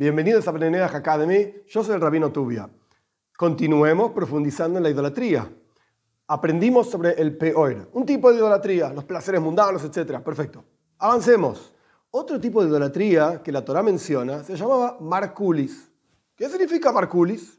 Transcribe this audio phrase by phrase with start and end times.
[0.00, 2.70] Bienvenidos a Planeach Academy, yo soy el Rabino Tubia.
[3.36, 5.50] Continuemos profundizando en la idolatría.
[6.28, 10.20] Aprendimos sobre el peor, un tipo de idolatría, los placeres mundanos, etc.
[10.20, 10.64] Perfecto.
[10.98, 11.74] Avancemos.
[12.12, 15.90] Otro tipo de idolatría que la Torah menciona se llamaba Marculis.
[16.36, 17.58] ¿Qué significa Marculis?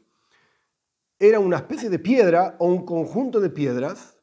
[1.18, 4.16] Era una especie de piedra o un conjunto de piedras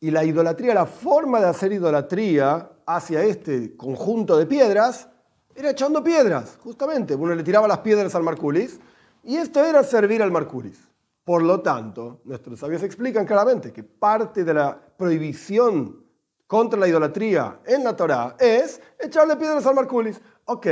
[0.00, 5.10] y la idolatría, la forma de hacer idolatría hacia este conjunto de piedras
[5.58, 7.16] era echando piedras, justamente.
[7.16, 8.78] Uno le tiraba las piedras al Marculis
[9.24, 10.88] y esto era servir al Marculis.
[11.24, 16.04] Por lo tanto, nuestros sabios explican claramente que parte de la prohibición
[16.46, 20.20] contra la idolatría en la Torá es echarle piedras al Marculis.
[20.44, 20.66] Ok,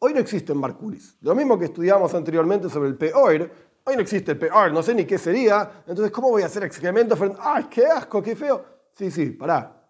[0.00, 1.16] hoy no existe Marculis.
[1.20, 3.48] Lo mismo que estudiamos anteriormente sobre el Peor,
[3.84, 5.84] hoy no existe el Peor, no sé ni qué sería.
[5.86, 7.16] Entonces, ¿cómo voy a hacer excrementos?
[7.38, 8.64] ¡Ay, qué asco, qué feo!
[8.92, 9.81] Sí, sí, pará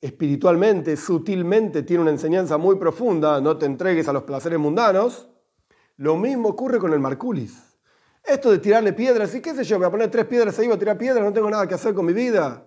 [0.00, 5.28] espiritualmente, sutilmente, tiene una enseñanza muy profunda, no te entregues a los placeres mundanos,
[5.96, 7.64] lo mismo ocurre con el Marculis.
[8.24, 10.76] Esto de tirarle piedras, y qué sé yo, voy a poner tres piedras ahí, voy
[10.76, 12.64] a tirar piedras, no tengo nada que hacer con mi vida.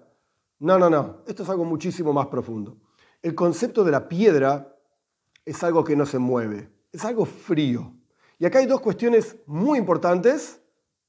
[0.60, 2.78] No, no, no, esto es algo muchísimo más profundo.
[3.22, 4.76] El concepto de la piedra
[5.46, 7.94] es algo que no se mueve, es algo frío.
[8.38, 10.62] Y acá hay dos cuestiones muy importantes,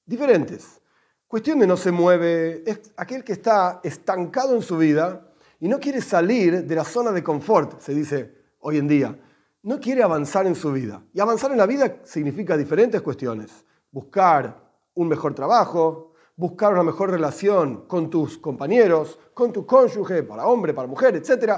[0.05, 0.81] diferentes.
[1.27, 5.32] Cuestión de no se mueve es aquel que está estancado en su vida,
[5.63, 9.17] y no quiere salir de la zona de confort, se dice hoy en día.
[9.63, 11.05] No quiere avanzar en su vida.
[11.15, 13.65] Y avanzar en la vida significa diferentes cuestiones.
[13.93, 14.61] Buscar
[14.95, 20.75] un mejor trabajo, buscar una mejor relación con tus compañeros, con tu cónyuge, para hombre,
[20.75, 21.53] para mujer, etc.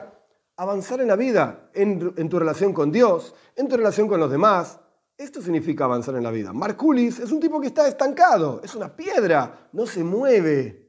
[0.59, 4.31] Avanzar en la vida, en, en tu relación con Dios, en tu relación con los
[4.31, 4.81] demás.
[5.17, 6.53] Esto significa avanzar en la vida.
[6.53, 10.84] Marculis es un tipo que está estancado, es una piedra, no se mueve.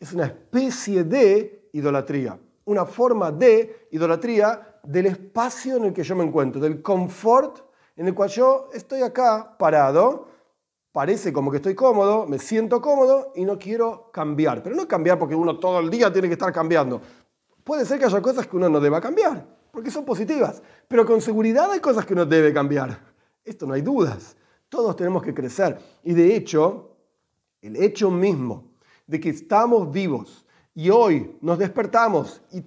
[0.00, 6.14] Es una especie de idolatría, una forma de idolatría del espacio en el que yo
[6.14, 10.28] me encuentro, del confort en el cual yo estoy acá parado,
[10.92, 14.62] parece como que estoy cómodo, me siento cómodo y no quiero cambiar.
[14.62, 17.02] Pero no cambiar porque uno todo el día tiene que estar cambiando.
[17.64, 21.20] Puede ser que haya cosas que uno no deba cambiar, porque son positivas, pero con
[21.20, 23.00] seguridad hay cosas que uno debe cambiar.
[23.44, 24.36] Esto no hay dudas.
[24.68, 25.76] Todos tenemos que crecer.
[26.04, 26.96] Y de hecho,
[27.60, 28.67] el hecho mismo
[29.08, 30.46] de que estamos vivos,
[30.78, 32.62] y hoy nos despertamos y,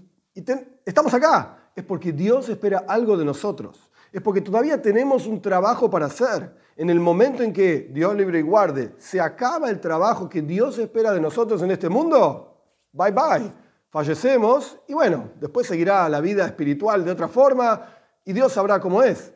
[0.86, 3.90] estamos acá, es porque Dios espera algo de nosotros.
[4.12, 6.54] Es porque todavía tenemos un trabajo para hacer.
[6.76, 10.78] En el momento en que Dios libre y guarde, se acaba el trabajo que Dios
[10.78, 13.50] espera de nosotros en este mundo, bye bye.
[13.90, 19.04] Fallecemos y bueno, después seguirá la vida espiritual de otra forma y Dios sabrá cómo
[19.04, 19.34] es.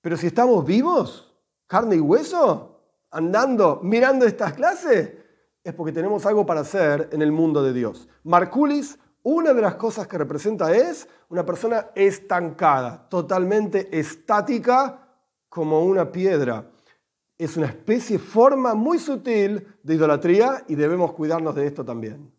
[0.00, 1.36] Pero si estamos vivos,
[1.66, 2.80] carne y hueso,
[3.10, 5.10] andando, mirando estas clases,
[5.62, 8.08] es porque tenemos algo para hacer en el mundo de Dios.
[8.24, 15.08] Marculis, una de las cosas que representa es una persona estancada, totalmente estática
[15.48, 16.70] como una piedra.
[17.36, 22.32] Es una especie, forma muy sutil de idolatría y debemos cuidarnos de esto también.